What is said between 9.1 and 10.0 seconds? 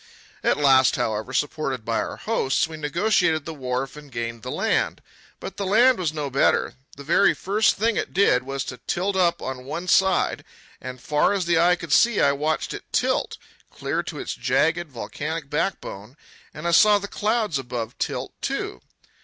up on one